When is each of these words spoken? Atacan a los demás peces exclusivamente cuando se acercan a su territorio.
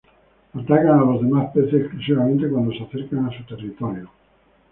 Atacan 0.55 0.99
a 0.99 1.05
los 1.05 1.21
demás 1.21 1.51
peces 1.53 1.75
exclusivamente 1.81 2.49
cuando 2.49 2.71
se 2.71 2.83
acercan 2.83 3.27
a 3.27 3.37
su 3.37 3.43
territorio. 3.45 4.09